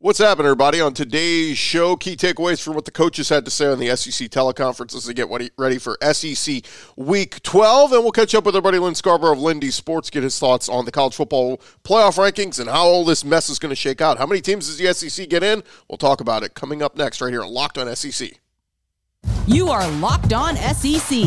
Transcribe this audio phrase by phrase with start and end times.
[0.00, 0.80] What's happening, everybody?
[0.80, 4.28] On today's show, key takeaways from what the coaches had to say on the SEC
[4.30, 6.62] teleconferences to get ready for SEC
[6.94, 7.92] Week 12.
[7.92, 10.68] And we'll catch up with our buddy Lynn Scarborough of Lindy Sports, get his thoughts
[10.68, 14.00] on the college football playoff rankings and how all this mess is going to shake
[14.00, 14.18] out.
[14.18, 15.64] How many teams does the SEC get in?
[15.88, 18.38] We'll talk about it coming up next, right here on Locked on SEC.
[19.48, 21.18] You are Locked on SEC,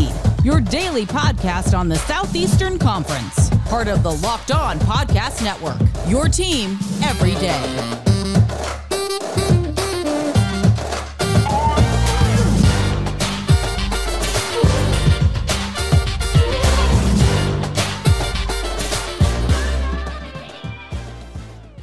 [0.45, 6.29] your daily podcast on the Southeastern Conference, part of the Locked on Podcast Network, your
[6.29, 8.10] team every day.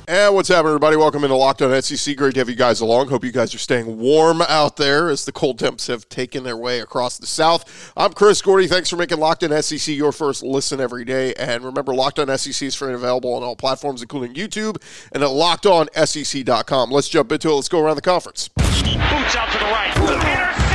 [0.08, 0.96] And what's happening, everybody?
[0.96, 2.16] Welcome into Locked On SEC.
[2.16, 3.08] Great to have you guys along.
[3.08, 6.56] Hope you guys are staying warm out there as the cold temps have taken their
[6.56, 7.92] way across the South.
[7.94, 8.66] I'm Chris Gordy.
[8.66, 11.34] Thanks for making Locked On SEC your first listen every day.
[11.34, 15.22] And remember, Locked On SEC is free and available on all platforms, including YouTube and
[15.22, 16.90] at LockedOnSEC.com.
[16.90, 17.52] Let's jump into it.
[17.52, 18.48] Let's go around the conference.
[18.48, 19.92] Boots out to the right.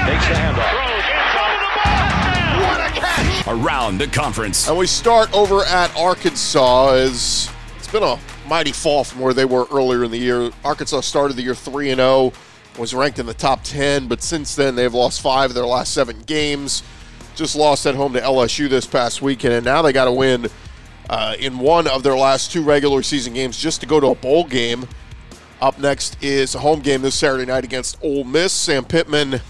[0.06, 0.70] Takes the handoff.
[3.48, 4.70] Around the conference.
[4.70, 9.46] And we start over at Arkansas as it's been a mighty fall from where they
[9.46, 10.52] were earlier in the year.
[10.64, 12.34] Arkansas started the year 3 and 0,
[12.78, 15.94] was ranked in the top 10, but since then they've lost 5 of their last
[15.94, 16.84] 7 games.
[17.36, 20.48] Just lost at home to LSU this past weekend and now they got to win
[21.10, 24.16] uh, in one of their last two regular season games just to go to a
[24.16, 24.88] bowl game.
[25.62, 28.52] Up next is a home game this Saturday night against Ole Miss.
[28.52, 29.42] Sam Pittman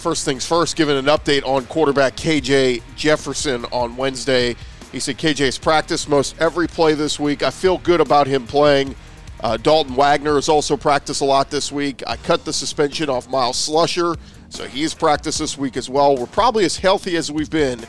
[0.00, 4.56] first things first, giving an update on quarterback KJ Jefferson on Wednesday.
[4.92, 7.42] He said KJ's practiced most every play this week.
[7.42, 8.96] I feel good about him playing.
[9.42, 12.02] Uh, Dalton Wagner has also practiced a lot this week.
[12.06, 14.18] I cut the suspension off Myles Slusher,
[14.50, 16.16] so he's practiced this week as well.
[16.16, 17.80] We're probably as healthy as we've been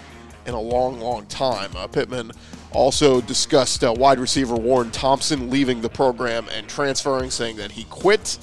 [0.45, 1.71] in a long, long time.
[1.75, 2.31] Uh, Pittman
[2.71, 7.83] also discussed uh, wide receiver Warren Thompson leaving the program and transferring, saying that he
[7.85, 8.37] quit.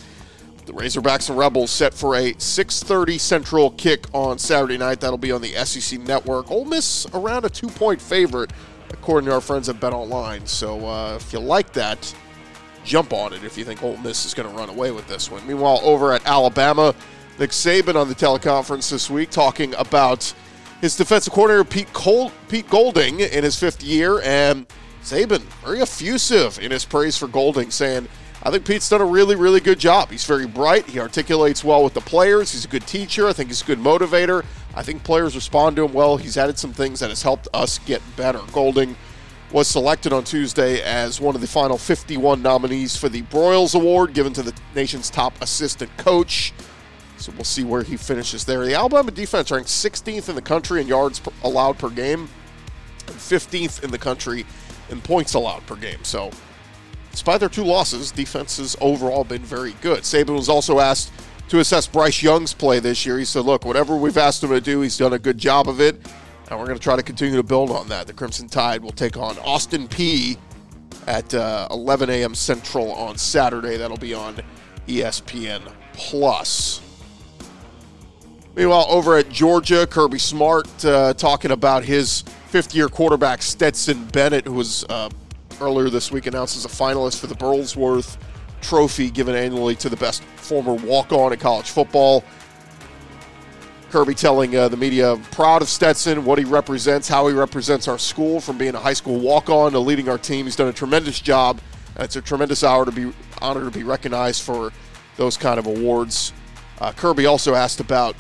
[0.69, 5.01] The Razorbacks and Rebels set for a 6:30 Central kick on Saturday night.
[5.01, 6.51] That'll be on the SEC Network.
[6.51, 8.51] Ole Miss around a two-point favorite,
[8.91, 10.45] according to our friends at Bet Online.
[10.45, 12.15] So uh, if you like that,
[12.85, 13.45] jump on it.
[13.45, 15.47] If you think Ole Miss is going to run away with this one.
[15.47, 16.95] Meanwhile, over at Alabama,
[17.39, 20.35] Nick Saban on the teleconference this week talking about
[20.83, 24.67] his defensive coordinator Pete, Col- Pete Golding in his fifth year, and
[25.03, 28.07] Saban very effusive in his praise for Golding, saying
[28.43, 30.11] I think Pete's done a really, really good job.
[30.11, 30.87] He's very bright.
[30.87, 32.53] He articulates well with the players.
[32.53, 33.27] He's a good teacher.
[33.27, 34.45] I think he's a good motivator.
[34.77, 36.17] I think players respond to him well.
[36.17, 38.41] He's added some things that has helped us get better.
[38.53, 38.97] Golding
[39.51, 44.13] was selected on Tuesday as one of the final 51 nominees for the Broyles Award
[44.13, 46.53] given to the nation's top assistant coach.
[47.17, 48.65] So we'll see where he finishes there.
[48.65, 52.29] The Alabama defense ranked 16th in the country in yards allowed per game,
[53.09, 54.47] and 15th in the country
[54.91, 56.05] in points allowed per game.
[56.05, 56.31] So
[57.11, 60.01] despite their two losses, defense has overall been very good.
[60.01, 61.13] Saban was also asked
[61.49, 63.19] to assess Bryce Young's play this year.
[63.19, 65.81] He said, Look, whatever we've asked him to do, he's done a good job of
[65.81, 65.97] it,
[66.51, 68.07] and we're going to try to continue to build on that.
[68.07, 70.37] The Crimson Tide will take on Austin Peay
[71.07, 72.35] at uh, 11 a.m.
[72.35, 73.77] Central on Saturday.
[73.77, 74.41] That'll be on
[74.87, 75.63] ESPN
[75.95, 76.83] Plus.
[78.55, 84.47] Meanwhile, over at Georgia, Kirby Smart uh, talking about his fifth year quarterback, Stetson Bennett,
[84.47, 85.09] who was uh,
[85.61, 88.17] earlier this week announced as a finalist for the Burlsworth
[88.61, 92.25] Trophy given annually to the best former walk on in college football.
[93.91, 97.99] Kirby telling uh, the media, proud of Stetson, what he represents, how he represents our
[97.99, 100.45] school from being a high school walk on to leading our team.
[100.45, 101.61] He's done a tremendous job.
[101.95, 104.73] and It's a tremendous hour to be honored to be recognized for
[105.17, 106.35] those kind of awards.
[106.81, 108.15] Uh, Kirby also asked about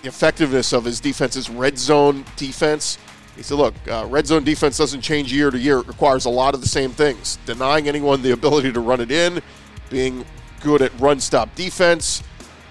[0.00, 2.98] the effectiveness of his defense's red zone defense.
[3.36, 5.78] He said, look, uh, red zone defense doesn't change year to year.
[5.78, 9.10] It requires a lot of the same things denying anyone the ability to run it
[9.10, 9.40] in,
[9.88, 10.24] being
[10.60, 12.22] good at run stop defense,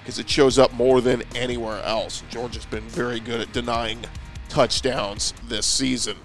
[0.02, 2.24] because it shows up more than anywhere else.
[2.30, 4.06] Georgia's been very good at denying
[4.50, 6.16] touchdowns this season.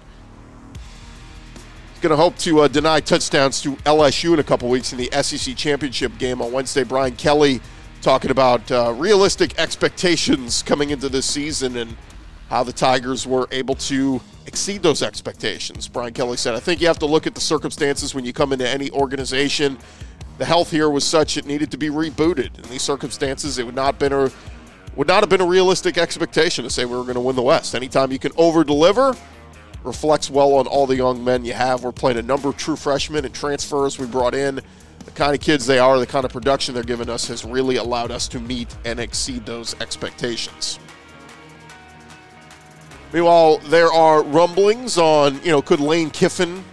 [1.93, 4.99] He's going to hope to uh, deny touchdowns to LSU in a couple weeks in
[4.99, 6.83] the SEC championship game on Wednesday.
[6.83, 7.59] Brian Kelly
[8.01, 11.97] talking about uh, realistic expectations coming into this season and
[12.49, 15.87] how the Tigers were able to exceed those expectations.
[15.87, 18.53] Brian Kelly said, I think you have to look at the circumstances when you come
[18.53, 19.77] into any organization.
[20.37, 22.57] The health here was such it needed to be rebooted.
[22.63, 24.31] In these circumstances, it would not been a
[24.95, 27.41] would not have been a realistic expectation to say we were going to win the
[27.41, 27.75] West.
[27.75, 29.15] Anytime you can over deliver,
[29.83, 31.83] reflects well on all the young men you have.
[31.83, 34.59] We're playing a number of true freshmen and transfers we brought in.
[35.05, 37.75] The kind of kids they are, the kind of production they're giving us has really
[37.75, 40.79] allowed us to meet and exceed those expectations.
[43.13, 46.63] Meanwhile, there are rumblings on, you know, could Lane Kiffin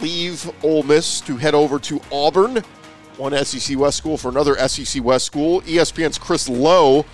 [0.00, 2.62] leave Ole Miss to head over to Auburn?
[3.20, 5.60] one SEC West school for another SEC West school.
[5.62, 7.04] ESPN's Chris Low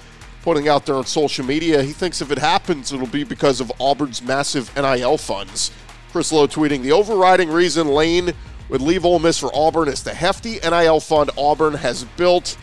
[0.43, 3.73] putting out there on social media, he thinks if it happens, it'll be because of
[3.81, 5.73] Auburn's massive NIL funds.
[6.13, 8.33] Chris Low tweeting, the overriding reason Lane
[8.69, 12.57] would leave Ole Miss for Auburn is the hefty NIL fund Auburn has built.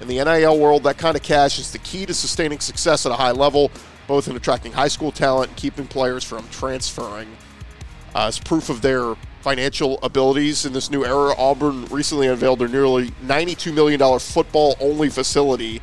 [0.00, 3.12] In the NIL world, that kind of cash is the key to sustaining success at
[3.12, 3.70] a high level,
[4.08, 7.28] both in attracting high school talent and keeping players from transferring.
[8.14, 12.68] Uh, as proof of their financial abilities in this new era, Auburn recently unveiled their
[12.68, 15.80] nearly $92 million football only facility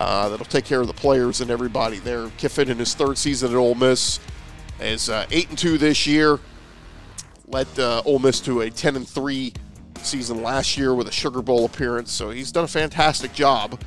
[0.00, 2.28] uh, that'll take care of the players and everybody there.
[2.38, 4.20] Kiffin in his third season at Ole Miss
[4.80, 6.38] is uh, eight and two this year.
[7.48, 9.52] Led uh, Ole Miss to a ten and three
[10.02, 12.12] season last year with a Sugar Bowl appearance.
[12.12, 13.80] So he's done a fantastic job.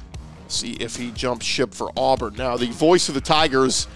[0.51, 2.35] See if he jumps ship for Auburn.
[2.35, 3.87] Now the voice of the Tigers.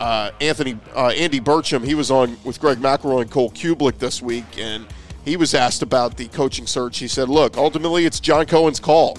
[0.00, 4.20] Uh, Anthony uh, Andy Burcham, he was on with Greg McElroy and Cole Cubelic this
[4.20, 4.86] week, and
[5.24, 6.98] he was asked about the coaching search.
[6.98, 9.16] He said, "Look, ultimately, it's John Cohen's call.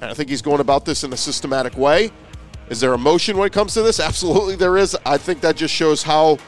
[0.00, 2.10] And I think he's going about this in a systematic way.
[2.68, 4.00] Is there emotion when it comes to this?
[4.08, 4.96] Absolutely, there is.
[5.04, 6.38] I think that just shows how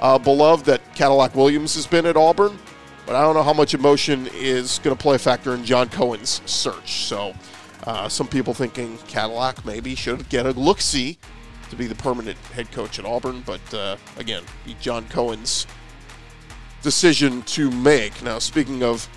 [0.00, 2.58] uh, beloved that Cadillac Williams has been at Auburn.
[3.06, 5.88] But I don't know how much emotion is going to play a factor in John
[5.88, 7.04] Cohen's search.
[7.04, 7.34] So,
[7.84, 11.18] uh, some people thinking Cadillac maybe should get a look see
[11.70, 13.42] to be the permanent head coach at Auburn.
[13.46, 14.42] But uh, again,
[14.80, 15.66] John Cohen's
[16.82, 18.22] decision to make.
[18.22, 19.08] Now, speaking of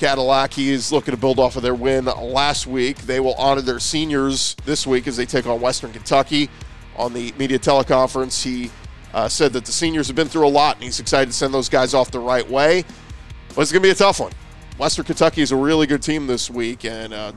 [0.00, 0.54] Cadillac.
[0.54, 2.96] He is looking to build off of their win last week.
[3.02, 6.48] They will honor their seniors this week as they take on Western Kentucky.
[6.96, 8.70] On the media teleconference, he
[9.12, 11.52] uh, said that the seniors have been through a lot and he's excited to send
[11.52, 12.82] those guys off the right way.
[13.54, 14.32] But it's going to be a tough one.
[14.78, 17.32] Western Kentucky is a really good team this week, and uh,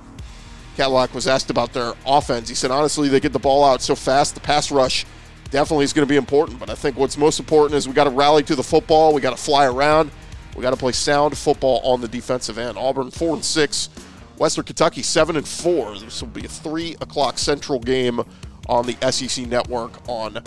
[0.75, 2.49] Cadillac was asked about their offense.
[2.49, 5.05] He said, honestly, they get the ball out so fast, the pass rush
[5.53, 6.59] definitely is going to be important.
[6.59, 9.21] But I think what's most important is we got to rally to the football, we
[9.21, 10.11] got to fly around.
[10.55, 12.77] We got to play sound football on the defensive end.
[12.77, 13.89] Auburn four and six,
[14.37, 15.97] Western Kentucky seven and four.
[15.97, 18.21] This will be a three o'clock Central game
[18.67, 20.43] on the SEC network on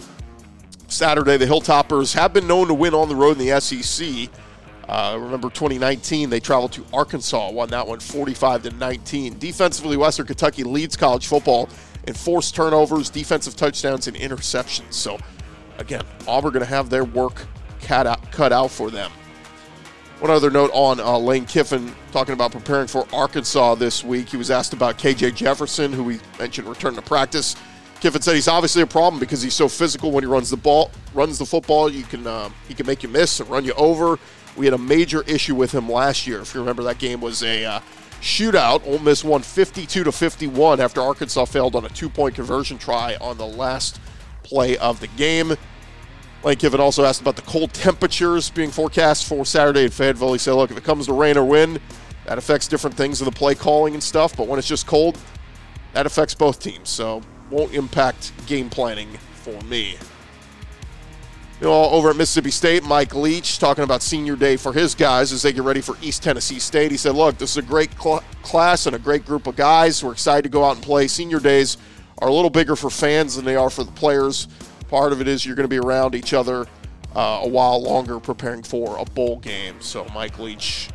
[0.89, 1.37] Saturday.
[1.37, 4.31] The Hilltoppers have been known to win on the road in the SEC.
[4.89, 9.39] Uh, remember 2019, they traveled to Arkansas, won that one 45 to 19.
[9.39, 11.69] Defensively, Western Kentucky leads college football
[12.07, 14.93] in forced turnovers, defensive touchdowns, and interceptions.
[14.93, 15.19] So,
[15.79, 17.47] again, Auburn going to have their work
[17.81, 19.11] cut out, cut out for them.
[20.21, 24.31] One other note on uh, Lane Kiffin talking about preparing for Arkansas this week.
[24.31, 27.55] He was asked about KJ Jefferson, who we mentioned returned to practice.
[28.01, 30.91] Kiffin said he's obviously a problem because he's so physical when he runs the ball,
[31.13, 31.91] runs the football.
[31.91, 34.19] You can uh, he can make you miss and run you over.
[34.57, 36.41] We had a major issue with him last year.
[36.41, 37.81] If you remember, that game was a uh,
[38.21, 38.87] shootout.
[38.87, 43.37] Ole Miss won 52 to 51 after Arkansas failed on a two-point conversion try on
[43.37, 44.01] the last
[44.43, 45.55] play of the game.
[46.43, 50.33] Lane Kiffin also asked about the cold temperatures being forecast for Saturday in Fayetteville.
[50.33, 51.81] He said, look, if it comes to rain or wind,
[52.25, 54.37] that affects different things in the play calling and stuff.
[54.37, 55.19] But when it's just cold,
[55.93, 56.89] that affects both teams.
[56.89, 59.97] So won't impact game planning for me.
[61.61, 65.33] You know, over at Mississippi State, Mike Leach talking about senior day for his guys
[65.33, 66.91] as they get ready for East Tennessee State.
[66.91, 70.05] He said, Look, this is a great cl- class and a great group of guys.
[70.05, 71.09] We're excited to go out and play.
[71.09, 71.79] Senior days
[72.19, 74.49] are a little bigger for fans than they are for the players.
[74.89, 76.67] Part of it is you're going to be around each other
[77.15, 79.81] uh, a while longer preparing for a bowl game.
[79.81, 80.91] So Mike Leach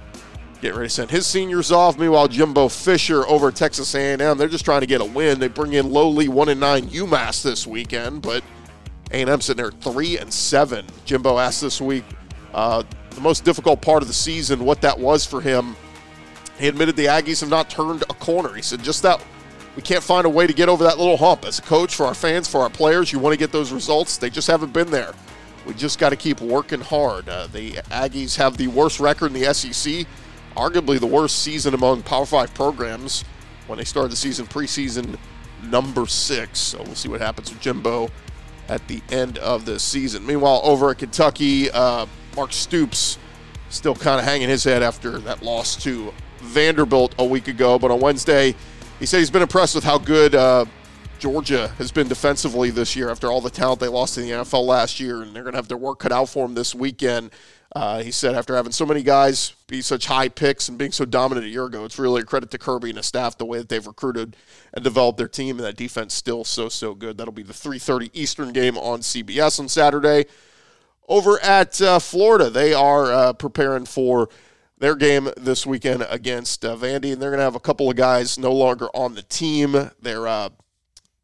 [0.62, 1.98] getting ready to send his seniors off.
[1.98, 5.40] Meanwhile, Jimbo Fisher over at Texas A&M, they're just trying to get a win.
[5.40, 8.44] They bring in lowly one and nine UMass this weekend, but
[9.12, 10.86] A&M sitting there three and seven.
[11.06, 12.06] Jimbo asked this week
[12.54, 15.76] uh, the most difficult part of the season, what that was for him.
[16.58, 18.54] He admitted the Aggies have not turned a corner.
[18.54, 19.24] He said just that
[19.76, 21.46] we can't find a way to get over that little hump.
[21.46, 24.18] As a coach, for our fans, for our players, you want to get those results.
[24.18, 25.14] They just haven't been there.
[25.66, 27.30] We just got to keep working hard.
[27.30, 30.06] Uh, the Aggies have the worst record in the SEC,
[30.56, 33.24] arguably the worst season among Power Five programs
[33.68, 35.18] when they started the season preseason
[35.64, 36.60] number six.
[36.60, 38.10] So we'll see what happens with Jimbo
[38.72, 40.26] at the end of the season.
[40.26, 42.06] Meanwhile, over at Kentucky, uh,
[42.38, 43.18] Mark Stoops
[43.70, 47.78] still kind of hanging his head after that loss to Vanderbilt a week ago.
[47.78, 48.56] But on Wednesday,
[48.98, 50.64] he said he's been impressed with how good uh,
[51.20, 54.66] Georgia has been defensively this year after all the talent they lost in the NFL
[54.66, 57.32] last year, and they're going to have their work cut out for them this weekend.
[57.74, 61.06] Uh, he said after having so many guys be such high picks and being so
[61.06, 63.60] dominant a year ago, it's really a credit to Kirby and his staff the way
[63.60, 64.36] that they've recruited
[64.74, 67.18] and developed their team, and that defense still so so good.
[67.18, 70.26] That'll be the 3:30 Eastern game on CBS on Saturday.
[71.08, 74.28] Over at uh, Florida, they are uh, preparing for
[74.78, 77.96] their game this weekend against uh, Vandy, and they're going to have a couple of
[77.96, 79.92] guys no longer on the team.
[80.02, 80.50] Their uh,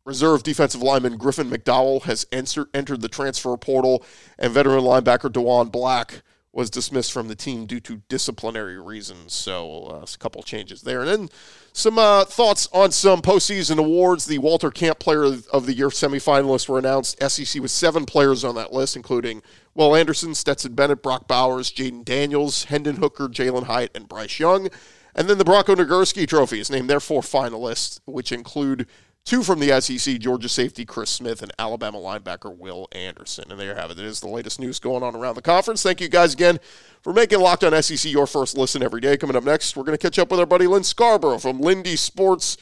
[0.05, 4.05] reserve defensive lineman Griffin McDowell has enter- entered the transfer portal,
[4.39, 6.21] and veteran linebacker Diwun Black
[6.57, 9.31] was dismissed from the team due to disciplinary reasons.
[9.31, 11.01] So uh, a couple changes there.
[11.01, 11.29] And then
[11.71, 14.25] some uh, thoughts on some postseason awards.
[14.25, 17.21] The Walter Camp Player of the Year semifinalists were announced.
[17.21, 19.43] SEC with seven players on that list, including
[19.75, 24.69] Will Anderson, Stetson Bennett, Brock Bowers, Jayden Daniels, Hendon Hooker, Jalin Hyatt, and Bryce Young.
[25.13, 28.87] And then the Bronco Nagurski Trophy is named their four finalists, which include
[29.27, 33.51] Two from the SEC, Georgia safety Chris Smith and Alabama linebacker Will Anderson.
[33.51, 33.99] And there you have it.
[33.99, 35.83] It is the latest news going on around the conference.
[35.83, 36.61] Thank you guys again
[37.01, 39.17] for making Locked On SEC your first listen every day.
[39.17, 41.97] Coming up next, we're going to catch up with our buddy Lynn Scarborough from Lindy
[41.97, 42.55] Sports.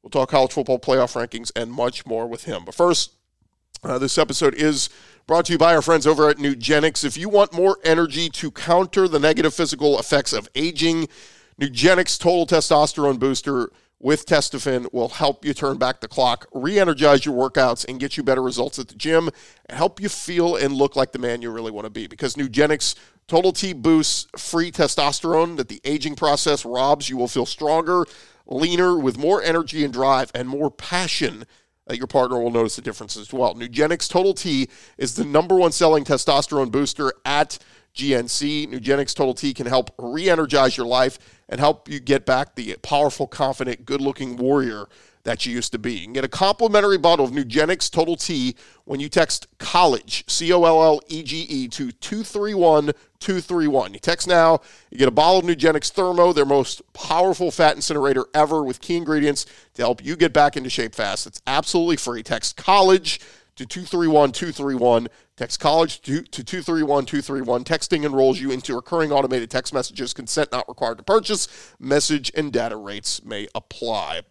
[0.00, 2.64] We'll talk college football playoff rankings and much more with him.
[2.64, 3.14] But first,
[3.82, 4.90] uh, this episode is
[5.26, 7.04] brought to you by our friends over at Nugenix.
[7.04, 11.08] If you want more energy to counter the negative physical effects of aging,
[11.60, 17.24] Nugenix Total Testosterone Booster with Testofen will help you turn back the clock, re energize
[17.24, 19.30] your workouts, and get you better results at the gym,
[19.66, 22.08] and help you feel and look like the man you really want to be.
[22.08, 22.96] Because Nugenix
[23.28, 27.08] Total T boosts free testosterone that the aging process robs.
[27.08, 28.04] You will feel stronger,
[28.46, 31.44] leaner, with more energy and drive, and more passion.
[31.86, 33.54] That your partner will notice the difference as well.
[33.54, 34.68] Nugenix Total T
[34.98, 37.58] is the number one selling testosterone booster at
[37.94, 38.68] GNC.
[38.68, 41.18] Nugenix Total T can help re energize your life
[41.48, 44.86] and help you get back the powerful, confident, good looking warrior
[45.24, 45.92] that you used to be.
[45.92, 50.52] You can get a complimentary bottle of Nugenix Total T when you text college, C
[50.52, 53.94] O L L E G E, to 231 231.
[53.94, 58.26] You text now, you get a bottle of Nugenix Thermo, their most powerful fat incinerator
[58.34, 61.26] ever with key ingredients to help you get back into shape fast.
[61.26, 62.22] It's absolutely free.
[62.22, 63.20] Text college
[63.56, 65.08] to 231 231.
[65.36, 67.64] Text college to, to 231 231.
[67.64, 70.12] Texting enrolls you into recurring automated text messages.
[70.12, 71.74] Consent not required to purchase.
[71.78, 74.22] Message and data rates may apply.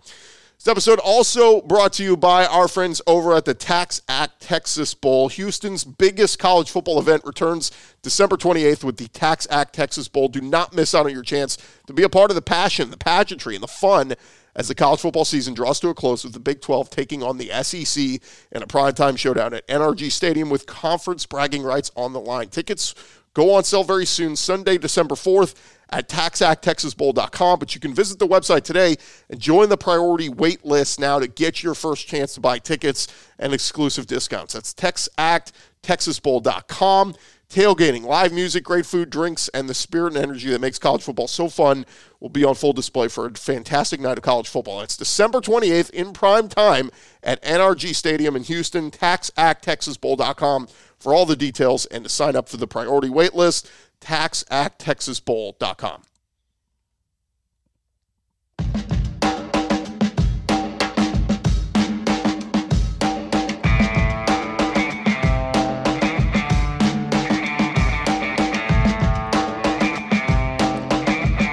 [0.61, 4.93] This episode also brought to you by our friends over at the Tax Act Texas
[4.93, 5.27] Bowl.
[5.27, 7.71] Houston's biggest college football event returns
[8.03, 10.27] December 28th with the Tax Act Texas Bowl.
[10.27, 12.97] Do not miss out on your chance to be a part of the passion, the
[12.97, 14.13] pageantry, and the fun
[14.55, 17.39] as the college football season draws to a close with the Big 12 taking on
[17.39, 22.21] the SEC in a primetime showdown at NRG Stadium with conference bragging rights on the
[22.21, 22.49] line.
[22.49, 22.93] Tickets
[23.33, 25.55] go on sale very soon, Sunday, December 4th
[25.91, 27.59] at taxacttexasbowl.com.
[27.59, 28.95] But you can visit the website today
[29.29, 33.07] and join the priority wait list now to get your first chance to buy tickets
[33.39, 34.53] and exclusive discounts.
[34.53, 37.15] That's taxacttexasbowl.com
[37.51, 41.27] tailgating, live music, great food, drinks, and the spirit and energy that makes college football
[41.27, 41.85] so fun
[42.21, 44.79] will be on full display for a fantastic night of college football.
[44.81, 48.89] It's December 28th in prime time at NRG Stadium in Houston.
[48.89, 50.67] TaxActTexasBowl.com
[51.01, 53.67] for all the details and to sign up for the priority wait list.
[54.01, 56.03] TaxActTexasBowl.com.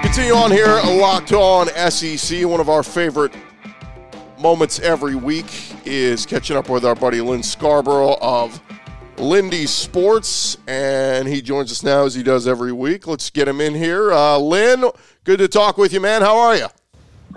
[0.03, 2.45] Continue on here, locked on SEC.
[2.45, 3.33] One of our favorite
[4.39, 5.45] moments every week
[5.85, 8.61] is catching up with our buddy Lynn Scarborough of
[9.19, 13.05] Lindy Sports, and he joins us now as he does every week.
[13.05, 14.11] Let's get him in here.
[14.11, 14.85] Uh, Lynn,
[15.23, 16.21] good to talk with you, man.
[16.21, 16.67] How are you?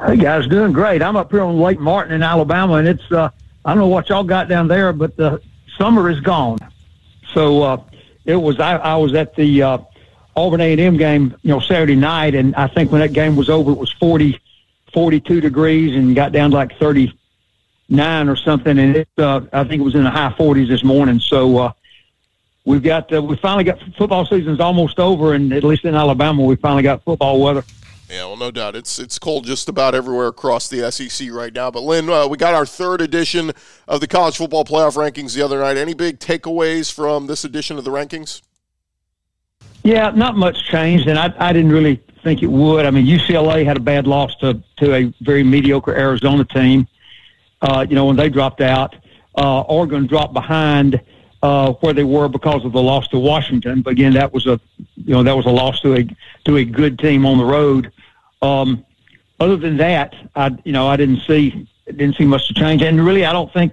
[0.06, 1.02] Hey guys, doing great.
[1.02, 3.28] I'm up here on Lake Martin in Alabama, and it's uh,
[3.64, 5.42] I don't know what y'all got down there, but the
[5.76, 6.58] summer is gone.
[7.34, 7.82] So uh,
[8.24, 9.78] it was I, I was at the uh,
[10.36, 13.72] Auburn A&M game, you know, Saturday night, and I think when that game was over,
[13.72, 14.40] it was 40,
[14.92, 16.78] 42 degrees, and got down to like
[17.92, 20.82] 39 or something, and it, uh, I think it was in the high 40s this
[20.82, 21.20] morning.
[21.20, 21.72] So uh,
[22.64, 26.42] we've got uh, we finally got football season's almost over, and at least in Alabama,
[26.42, 27.64] we finally got football weather.
[28.08, 28.76] Yeah, well, no doubt.
[28.76, 31.70] It's it's cold just about everywhere across the SEC right now.
[31.70, 33.52] But Lynn, uh, we got our third edition
[33.86, 35.76] of the college football playoff rankings the other night.
[35.76, 38.42] Any big takeaways from this edition of the rankings?
[39.84, 42.86] Yeah, not much changed, and I, I didn't really think it would.
[42.86, 46.86] I mean, UCLA had a bad loss to to a very mediocre Arizona team.
[47.62, 48.94] Uh, you know, when they dropped out,
[49.38, 51.00] uh, Oregon dropped behind
[51.42, 53.82] uh, where they were because of the loss to Washington.
[53.82, 54.60] But again, that was a
[54.96, 57.92] you know that was a loss to a to a good team on the road.
[58.42, 58.84] Um,
[59.40, 63.04] other than that, I you know I didn't see didn't see much to change, and
[63.04, 63.72] really I don't think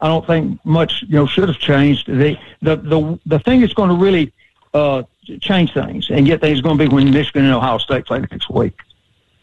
[0.00, 2.06] I don't think much you know should have changed.
[2.06, 4.32] The the the the thing that's going to really
[4.74, 5.02] uh,
[5.40, 8.48] change things and get things going to be when Michigan and Ohio State play next
[8.50, 8.78] week.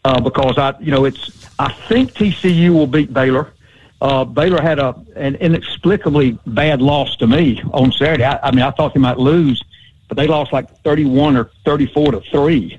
[0.04, 3.52] Uh, because I, you know, it's I think TCU will beat Baylor.
[4.00, 8.24] Uh, Baylor had a an inexplicably bad loss to me on Saturday.
[8.24, 9.62] I, I mean, I thought they might lose,
[10.08, 12.78] but they lost like thirty-one or thirty-four to three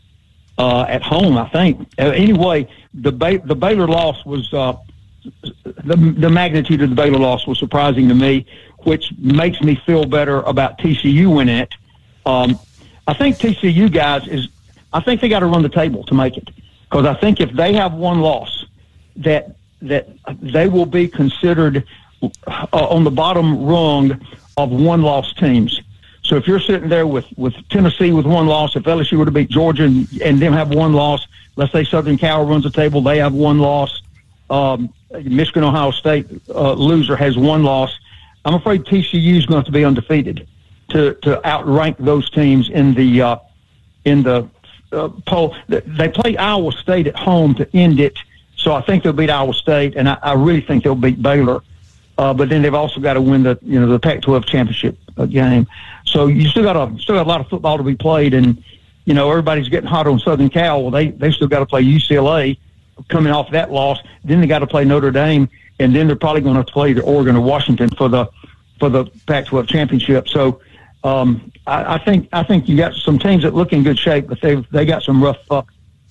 [0.58, 1.38] uh, at home.
[1.38, 1.88] I think.
[1.98, 4.78] Uh, anyway, the ba- the Baylor loss was uh,
[5.64, 8.46] the the magnitude of the Baylor loss was surprising to me,
[8.80, 11.74] which makes me feel better about TCU winning it.
[12.26, 12.60] Um,
[13.08, 14.50] I think TCU guys is,
[14.92, 16.50] I think they got to run the table to make it
[16.90, 18.66] because I think if they have one loss,
[19.18, 20.08] that that
[20.42, 21.86] they will be considered
[22.22, 24.20] uh, on the bottom rung
[24.58, 25.82] of one loss teams.
[26.24, 29.32] So if you're sitting there with, with Tennessee with one loss, if LSU were to
[29.32, 33.02] beat Georgia and, and them have one loss, let's say Southern Cal runs the table,
[33.02, 34.02] they have one loss.
[34.50, 37.98] Um, Michigan, Ohio State uh, loser has one loss.
[38.44, 40.48] I'm afraid TCU is going to be undefeated
[40.90, 43.38] to to outrank those teams in the uh,
[44.06, 44.50] in the
[44.92, 45.56] uh, poll.
[45.68, 48.18] They play Iowa State at home to end it,
[48.58, 51.62] so I think they'll beat Iowa State, and I, I really think they'll beat Baylor.
[52.18, 55.26] Uh, but then they've also got to win the you know the Pac-12 championship uh,
[55.26, 55.68] game.
[56.06, 58.64] So you still got a still got a lot of football to be played, and
[59.06, 60.82] you know everybody's getting hot on Southern Cal.
[60.82, 62.58] Well, they they still got to play UCLA
[63.10, 64.00] coming off that loss.
[64.24, 65.48] Then they got to play Notre Dame,
[65.80, 68.28] and then they're probably going to play the Oregon or Washington for the
[68.80, 70.28] for the Pac-12 championship.
[70.28, 70.62] So
[71.04, 74.28] um, I, I think I think you got some teams that look in good shape,
[74.28, 75.62] but they've they got some rough uh,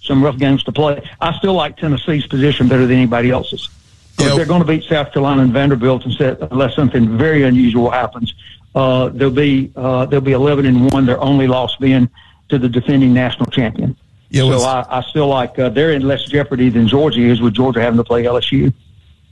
[0.06, 1.02] some rough games to play.
[1.20, 3.68] I still like Tennessee's position better than anybody else's.
[4.16, 8.34] They're going to beat South Carolina and Vanderbilt unless something very unusual happens.
[8.74, 11.06] Uh, they'll be uh, they'll be 11 and one.
[11.06, 12.08] Their only loss being
[12.48, 13.96] to the defending national champion.
[14.28, 17.54] Yeah, so I, I still like uh, they're in less jeopardy than Georgia is with
[17.54, 18.72] Georgia having to play LSU.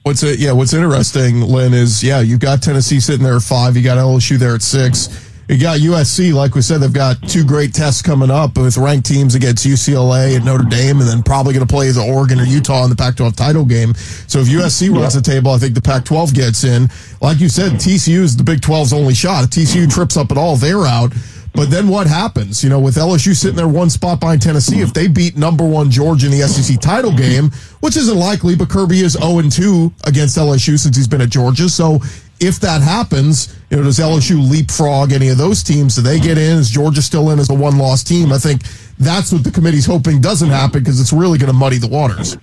[0.02, 0.38] What's it?
[0.38, 3.98] Yeah, what's interesting, Lynn, is yeah, you've got Tennessee sitting there at five, you got
[3.98, 5.23] LSU there at six.
[5.48, 9.06] You got USC, like we said, they've got two great tests coming up with ranked
[9.06, 12.44] teams against UCLA and Notre Dame, and then probably going to play the Oregon or
[12.44, 13.92] Utah in the Pac 12 title game.
[14.26, 15.20] So if USC runs yeah.
[15.20, 16.88] the table, I think the Pac 12 gets in.
[17.20, 19.44] Like you said, TCU is the Big 12's only shot.
[19.44, 21.12] If TCU trips up at all, they're out.
[21.54, 22.64] But then what happens?
[22.64, 25.88] You know, with LSU sitting there one spot behind Tennessee, if they beat number one
[25.88, 30.36] Georgia in the SEC title game, which isn't likely, but Kirby is 0 2 against
[30.36, 31.68] LSU since he's been at Georgia.
[31.68, 32.00] So
[32.46, 35.96] if that happens, you know, does LSU leapfrog any of those teams?
[35.96, 36.58] Do they get in?
[36.58, 38.32] Is Georgia still in as a one loss team?
[38.32, 38.62] I think
[38.98, 42.36] that's what the committee's hoping doesn't happen because it's really going to muddy the waters.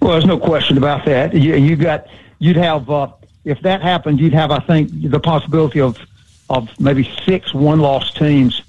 [0.00, 1.34] Well, there's no question about that.
[1.34, 2.06] You, you got,
[2.38, 3.12] you'd have, uh,
[3.44, 5.98] if that happened, you'd have, I think, the possibility of,
[6.48, 8.62] of maybe six one loss teams.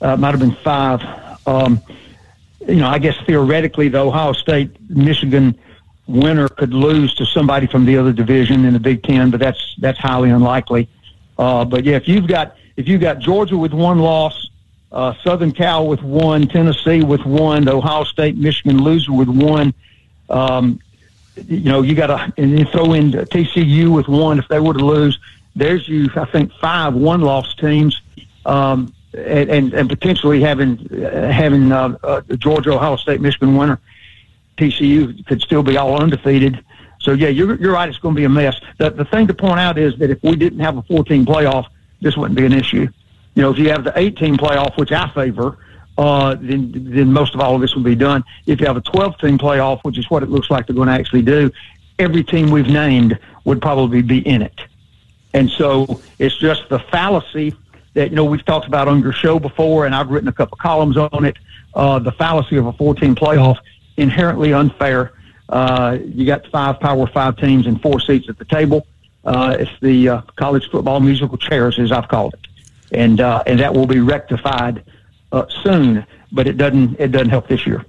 [0.00, 1.02] Uh, might have been five.
[1.46, 1.82] Um,
[2.66, 5.58] you know, I guess theoretically, the Ohio State, Michigan,
[6.08, 9.76] winner could lose to somebody from the other division in the Big Ten, but that's
[9.78, 10.88] that's highly unlikely.
[11.38, 14.50] Uh, but yeah, if you've got if you've got Georgia with one loss,
[14.90, 19.74] uh, Southern Cal with one, Tennessee with one, Ohio State, Michigan loser with one,
[20.30, 20.80] um,
[21.46, 24.74] you know, you got to and you throw in TCU with one if they were
[24.74, 25.18] to lose.
[25.54, 28.00] There's you, I think, five one-loss teams,
[28.46, 33.80] um, and, and, and potentially having uh, having uh, uh, Georgia, Ohio State, Michigan winner.
[34.58, 36.62] TCU could still be all undefeated.
[37.00, 37.88] So yeah, you're you're right.
[37.88, 38.60] It's going to be a mess.
[38.78, 41.66] The the thing to point out is that if we didn't have a 14 playoff,
[42.00, 42.88] this wouldn't be an issue.
[43.34, 45.58] You know, if you have the 18 playoff, which I favor,
[45.96, 48.24] uh, then then most of all of this would be done.
[48.46, 50.88] If you have a 12 team playoff, which is what it looks like they're going
[50.88, 51.52] to actually do,
[51.98, 54.60] every team we've named would probably be in it.
[55.34, 57.54] And so it's just the fallacy
[57.94, 60.56] that you know we've talked about on your show before, and I've written a couple
[60.56, 61.36] columns on it.
[61.74, 63.58] Uh, the fallacy of a 14 playoff
[63.98, 65.12] inherently unfair.
[65.48, 68.86] Uh, you got five Power Five teams and four seats at the table.
[69.24, 72.46] Uh, it's the uh, college football musical chairs, as I've called it,
[72.92, 74.84] and uh, and that will be rectified
[75.32, 76.06] uh, soon.
[76.32, 77.84] But it doesn't it doesn't help this year.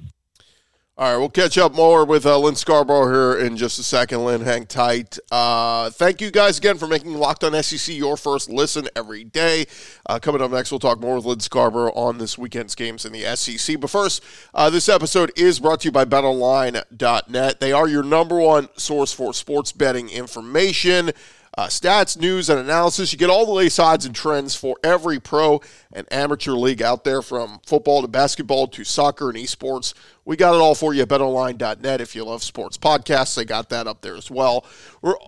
[1.00, 4.26] All right, we'll catch up more with uh, Lynn Scarborough here in just a second.
[4.26, 5.18] Lynn, hang tight.
[5.32, 9.66] Uh, thank you guys again for making Locked On SEC your first listen every day.
[10.06, 13.14] Uh, coming up next, we'll talk more with Lynn Scarborough on this weekend's games in
[13.14, 13.80] the SEC.
[13.80, 14.22] But first,
[14.54, 17.62] uh, this episode is brought to you by BetOnline.net.
[17.62, 21.12] They are your number one source for sports betting information
[21.60, 23.12] uh, stats, news, and analysis.
[23.12, 25.60] You get all the latest odds and trends for every pro
[25.92, 29.94] and amateur league out there, from football to basketball to soccer and esports.
[30.24, 32.00] We got it all for you at betonline.net.
[32.00, 34.66] If you love sports podcasts, they got that up there as well.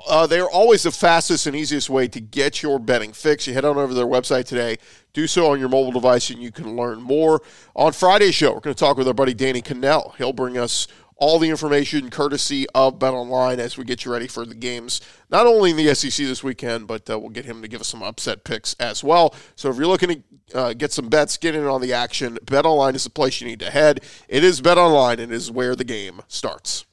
[0.07, 3.45] Uh, they are always the fastest and easiest way to get your betting fix.
[3.45, 4.77] You head on over to their website today,
[5.11, 7.41] do so on your mobile device, and you can learn more.
[7.75, 10.15] On Friday's show, we're going to talk with our buddy Danny Kanell.
[10.15, 10.87] He'll bring us
[11.21, 14.99] all the information courtesy of Bet Online as we get you ready for the games,
[15.29, 17.87] not only in the SEC this weekend, but uh, we'll get him to give us
[17.87, 19.35] some upset picks as well.
[19.55, 22.65] So if you're looking to uh, get some bets, get in on the action, Bet
[22.65, 24.03] Online is the place you need to head.
[24.27, 26.85] It is Bet Online, and it is where the game starts.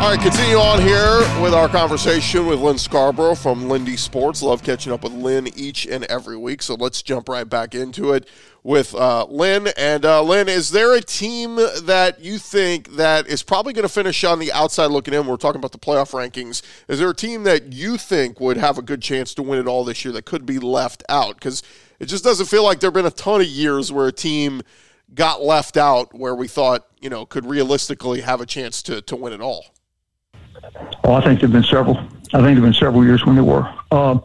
[0.00, 4.42] All right, continue on here with our conversation with Lynn Scarborough from Lindy Sports.
[4.42, 6.62] Love catching up with Lynn each and every week.
[6.62, 8.26] So let's jump right back into it
[8.62, 9.68] with uh, Lynn.
[9.76, 13.92] And uh, Lynn, is there a team that you think that is probably going to
[13.92, 15.26] finish on the outside looking in?
[15.26, 16.62] We're talking about the playoff rankings.
[16.88, 19.66] Is there a team that you think would have a good chance to win it
[19.66, 21.34] all this year that could be left out?
[21.34, 21.62] Because
[21.98, 24.62] it just doesn't feel like there have been a ton of years where a team
[25.14, 29.14] got left out where we thought, you know, could realistically have a chance to, to
[29.14, 29.66] win it all.
[31.04, 31.98] Oh, I think there've been several.
[31.98, 33.72] I think there've been several years when there were.
[33.90, 34.18] Uh,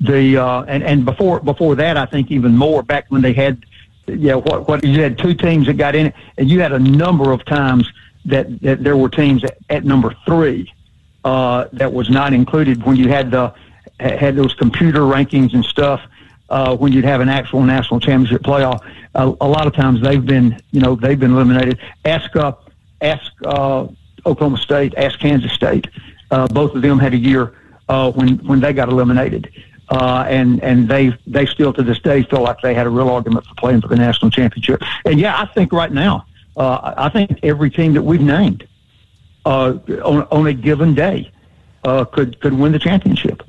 [0.00, 3.64] the uh, and and before before that, I think even more back when they had,
[4.06, 7.32] yeah, what what you had two teams that got in and you had a number
[7.32, 7.90] of times
[8.26, 10.72] that, that there were teams at, at number three
[11.24, 13.54] uh, that was not included when you had the
[14.00, 16.00] had those computer rankings and stuff.
[16.50, 18.80] Uh, when you'd have an actual national championship playoff,
[19.14, 21.78] a lot of times they've been, you know, they've been eliminated.
[22.04, 22.52] Ask, uh,
[23.00, 23.86] ask uh,
[24.26, 25.88] Oklahoma State, ask Kansas State.
[26.30, 27.54] Uh, both of them had a year
[27.88, 29.52] uh, when when they got eliminated,
[29.90, 33.08] uh, and and they they still to this day feel like they had a real
[33.08, 34.82] argument for playing for the national championship.
[35.04, 38.66] And yeah, I think right now, uh, I think every team that we've named
[39.44, 41.30] uh, on on a given day
[41.84, 43.42] uh, could could win the championship.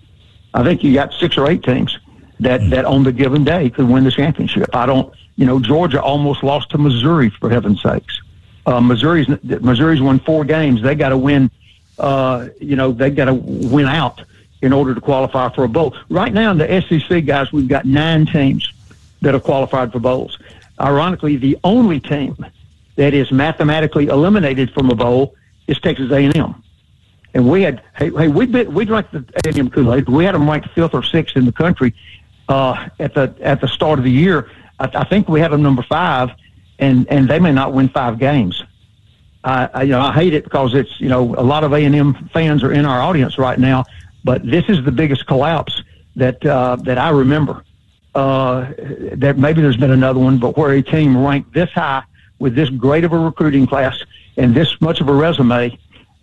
[0.54, 1.98] I think you got six or eight teams
[2.40, 4.70] that that on the given day could win the championship.
[4.74, 8.22] I don't, you know, Georgia almost lost to Missouri for heaven's sakes.
[8.66, 10.82] Uh, Missouri's Missouri's won four games.
[10.82, 11.52] They got to win.
[11.98, 14.22] Uh, you know, they got to win out
[14.62, 15.96] in order to qualify for a bowl.
[16.10, 18.72] Right now in the SEC, guys, we've got nine teams
[19.22, 20.38] that have qualified for bowls.
[20.80, 22.46] Ironically, the only team
[22.96, 25.36] that is mathematically eliminated from a bowl
[25.68, 26.64] is Texas A&M.
[27.34, 30.08] And we had, hey, hey we we drank the A&M Kool-Aid.
[30.10, 31.94] We had them ranked fifth or sixth in the country
[32.50, 34.50] uh, at the at the start of the year.
[34.80, 36.32] I, I think we had them number five
[36.80, 38.64] and and they may not win five games.
[39.44, 41.84] I, I you know I hate it because it's you know a lot of A
[41.84, 43.86] and M fans are in our audience right now,
[44.24, 45.84] but this is the biggest collapse
[46.16, 47.64] that uh, that I remember.
[48.14, 48.72] Uh,
[49.12, 52.02] that maybe there's been another one, but where a team ranked this high
[52.40, 54.02] with this great of a recruiting class
[54.38, 55.78] and this much of a resume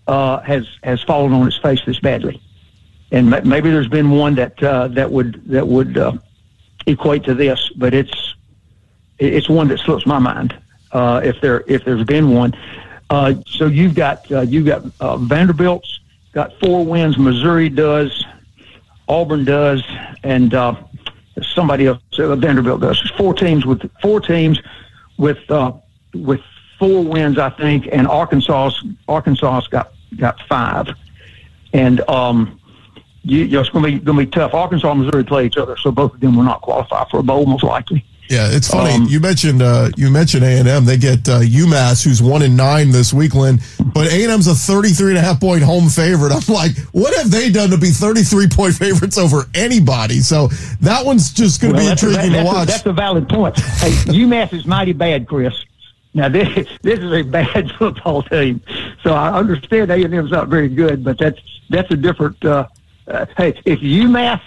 [0.06, 2.40] uh, has has fallen on its face this badly.
[3.10, 6.12] And maybe there's been one that uh, that would that would uh,
[6.86, 8.31] equate to this, but it's
[9.22, 10.54] it's one that slips my mind
[10.92, 12.54] uh, if there if there's been one.
[13.10, 16.00] Uh, so you've got uh, you've got uh, Vanderbilt's
[16.32, 17.18] got four wins.
[17.18, 18.24] Missouri does,
[19.08, 19.82] Auburn does,
[20.22, 20.74] and uh,
[21.54, 22.98] somebody else uh, Vanderbilt does.
[22.98, 24.60] There's Four teams with four teams
[25.18, 25.38] with
[26.14, 26.40] with
[26.78, 28.70] four wins, I think, and Arkansas
[29.08, 30.88] Arkansas got got five,
[31.72, 32.58] and um,
[33.22, 34.54] you, you know, it's going to be going to be tough.
[34.54, 37.22] Arkansas and Missouri play each other, so both of them will not qualify for a
[37.22, 38.04] bowl most likely.
[38.28, 38.94] Yeah, it's funny.
[38.94, 40.84] Um, you mentioned uh, you mentioned A and M.
[40.84, 43.60] They get uh, UMass, who's one in nine this week, Lynn.
[43.92, 46.32] But A and M's a 33 and a half point home favorite.
[46.32, 50.20] I'm like, what have they done to be 33 point favorites over anybody?
[50.20, 50.48] So
[50.80, 52.68] that one's just going to well, be intriguing a, to watch.
[52.68, 53.58] A, that's a valid point.
[53.58, 55.54] Hey, UMass is mighty bad, Chris.
[56.14, 58.62] Now this this is a bad football team,
[59.02, 62.42] so I understand A and M's not very good, but that's that's a different.
[62.44, 62.66] Uh,
[63.08, 64.40] uh, hey, if UMass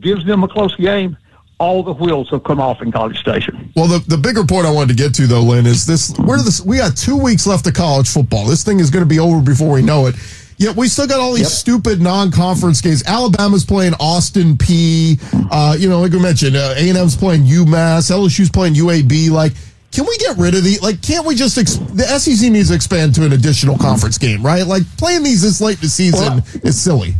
[0.00, 1.16] gives them a close game,
[1.64, 3.72] all the wheels have come off in College Station.
[3.74, 6.38] Well, the, the bigger point I wanted to get to though, Lynn, is this: where
[6.38, 8.44] this we got two weeks left of college football.
[8.46, 10.14] This thing is going to be over before we know it.
[10.56, 11.50] Yet we still got all these yep.
[11.50, 13.02] stupid non-conference games.
[13.06, 15.18] Alabama's playing Austin Peay
[15.50, 18.08] Uh, you know, like we mentioned, uh, A&M's playing UMass.
[18.08, 19.30] LSU's playing UAB.
[19.30, 19.52] Like,
[19.90, 21.02] can we get rid of the like?
[21.02, 24.66] Can't we just ex- the SEC needs to expand to an additional conference game, right?
[24.66, 27.14] Like playing these this late in the season well, is silly.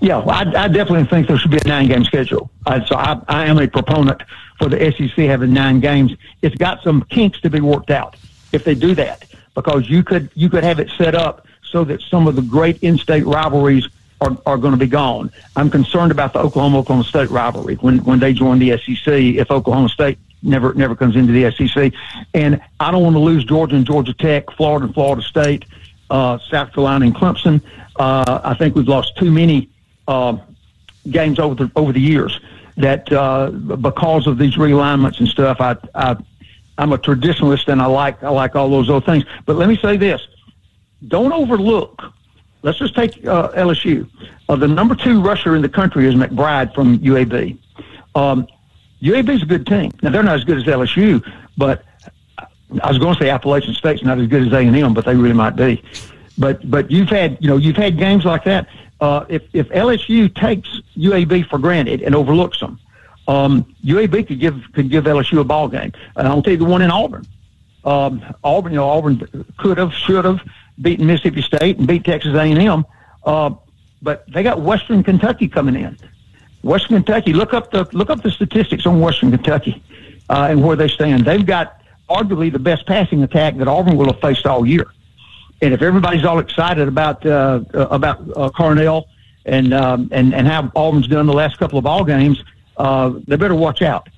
[0.00, 2.50] Yeah, I, I, definitely think there should be a nine-game schedule.
[2.66, 4.22] Uh, so I, I, am a proponent
[4.58, 6.14] for the SEC having nine games.
[6.42, 8.16] It's got some kinks to be worked out
[8.52, 12.00] if they do that, because you could you could have it set up so that
[12.02, 13.88] some of the great in-state rivalries
[14.20, 15.30] are, are going to be gone.
[15.56, 19.06] I'm concerned about the Oklahoma Oklahoma State rivalry when when they join the SEC.
[19.06, 21.92] If Oklahoma State never never comes into the SEC,
[22.34, 25.64] and I don't want to lose Georgia and Georgia Tech, Florida and Florida State,
[26.10, 27.62] uh, South Carolina and Clemson.
[27.96, 29.70] Uh, I think we've lost too many
[30.06, 30.36] uh,
[31.10, 32.40] games over the over the years
[32.76, 36.16] that uh, because of these realignments and stuff, I, I
[36.78, 39.24] I'm a traditionalist and I like I like all those other things.
[39.46, 40.26] But let me say this:
[41.08, 42.02] don't overlook.
[42.62, 44.08] Let's just take uh, LSU.
[44.48, 47.58] Uh, the number two rusher in the country is McBride from UAB.
[48.14, 48.48] Um,
[49.02, 49.92] UAB is a good team.
[50.02, 51.24] Now they're not as good as LSU,
[51.56, 51.84] but
[52.82, 55.04] I was going to say Appalachian State's not as good as A and M, but
[55.04, 55.82] they really might be.
[56.36, 58.68] But but you've had you know you've had games like that
[59.00, 62.78] uh, if if LSU takes UAB for granted and overlooks them,
[63.28, 65.92] um, UAB could give could give LSU a ball game.
[66.16, 67.26] And I'll tell you the one in Auburn.
[67.84, 70.40] Um, Auburn, you know, Auburn could have, should have,
[70.82, 72.84] beaten Mississippi State and beat Texas A&M.
[73.24, 73.50] Uh,
[74.02, 75.96] but they got Western Kentucky coming in.
[76.62, 79.82] Western Kentucky, look up the look up the statistics on Western Kentucky
[80.28, 81.24] uh, and where they stand.
[81.24, 81.77] They've got
[82.08, 84.86] arguably the best passing attack that Auburn will have faced all year.
[85.60, 89.04] And if everybody's all excited about uh, about uh, Carnell
[89.44, 92.42] and um, and and how Auburn's done the last couple of ball games,
[92.76, 94.08] uh, they better watch out.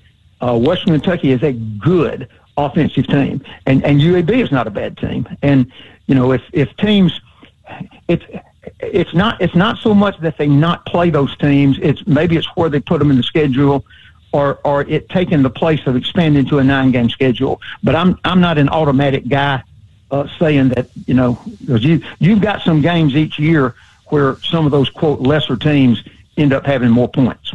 [0.40, 4.98] Uh, Western Kentucky is a good offensive team, and and UAB is not a bad
[4.98, 5.26] team.
[5.42, 5.72] And
[6.06, 7.18] you know, if if teams,
[8.08, 8.24] it's
[8.80, 11.78] it's not it's not so much that they not play those teams.
[11.80, 13.84] It's maybe it's where they put them in the schedule,
[14.32, 17.60] or or it taking the place of expanding to a nine game schedule.
[17.82, 19.62] But I'm I'm not an automatic guy
[20.10, 23.74] uh, saying that you know because you you've got some games each year
[24.06, 26.02] where some of those quote lesser teams
[26.36, 27.54] end up having more points.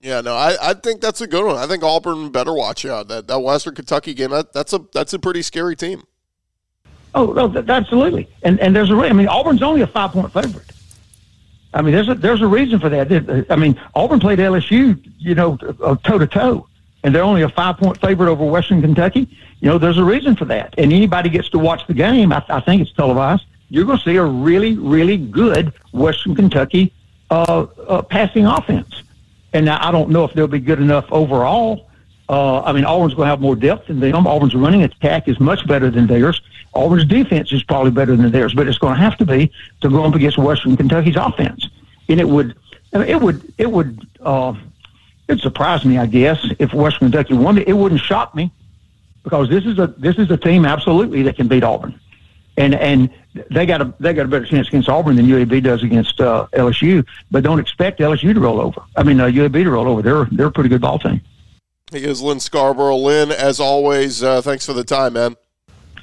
[0.00, 1.56] Yeah, no, I, I think that's a good one.
[1.56, 4.30] I think Auburn better watch out that that Western Kentucky game.
[4.30, 6.04] That, that's a that's a pretty scary team.
[7.14, 8.28] Oh, no, absolutely.
[8.42, 10.70] And and there's a I mean Auburn's only a five point favorite.
[11.76, 13.46] I mean, there's a there's a reason for that.
[13.50, 16.66] I mean, Auburn played LSU, you know, toe to toe,
[17.04, 19.28] and they're only a five point favorite over Western Kentucky.
[19.60, 20.74] You know, there's a reason for that.
[20.78, 22.32] And anybody gets to watch the game.
[22.32, 23.44] I, I think it's televised.
[23.68, 26.94] You're going to see a really, really good Western Kentucky
[27.30, 29.02] uh, uh, passing offense.
[29.52, 31.90] And now I don't know if they'll be good enough overall.
[32.28, 34.26] Uh, I mean, Auburn's going to have more depth than them.
[34.26, 36.40] Auburn's running attack is much better than theirs.
[36.74, 39.88] Auburn's defense is probably better than theirs, but it's going to have to be to
[39.88, 41.68] go up against Western Kentucky's offense.
[42.08, 42.56] And it would,
[42.92, 44.54] it would, it would, uh,
[45.28, 47.68] it surprise me, I guess, if Western Kentucky won it.
[47.68, 48.50] It wouldn't shock me
[49.22, 51.98] because this is a this is a team absolutely that can beat Auburn
[52.56, 53.10] and and
[53.50, 56.46] they got a they got a better chance against Auburn than UAB does against uh,
[56.52, 57.04] LSU.
[57.30, 58.82] But don't expect LSU to roll over.
[58.96, 60.02] I mean, uh, UAB to roll over.
[60.02, 61.20] They're they're a pretty good ball team.
[61.92, 62.96] He is Lynn Scarborough.
[62.96, 65.36] Lynn, as always, uh, thanks for the time, man.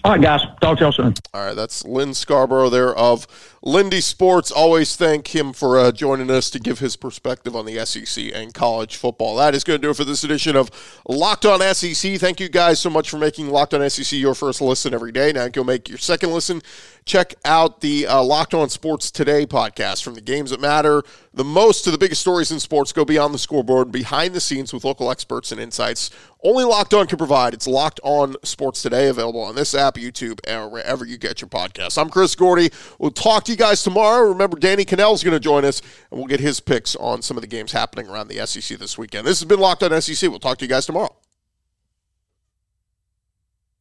[0.05, 0.41] All right, guys.
[0.61, 1.13] Talk to y'all soon.
[1.33, 3.27] All right, that's Lynn Scarborough there of
[3.65, 4.51] Lindy Sports.
[4.51, 8.53] Always thank him for uh, joining us to give his perspective on the SEC and
[8.53, 9.37] college football.
[9.37, 10.69] That is going to do it for this edition of
[11.07, 12.17] Locked On SEC.
[12.17, 15.31] Thank you guys so much for making Locked On SEC your first listen every day.
[15.31, 16.61] Now go make your second listen.
[17.05, 21.01] Check out the uh, Locked On Sports Today podcast from the games that matter
[21.33, 22.93] the most to the biggest stories in sports.
[22.93, 26.11] Go beyond the scoreboard, and behind the scenes with local experts and insights.
[26.43, 27.53] Only Locked On can provide.
[27.53, 31.47] It's Locked On Sports Today, available on this app, YouTube, and wherever you get your
[31.47, 31.99] podcasts.
[31.99, 32.69] I'm Chris Gordy.
[32.99, 34.29] We'll talk to you guys tomorrow.
[34.29, 37.37] Remember, Danny Kanell is going to join us, and we'll get his picks on some
[37.37, 39.25] of the games happening around the SEC this weekend.
[39.25, 40.29] This has been Locked On SEC.
[40.29, 41.15] We'll talk to you guys tomorrow.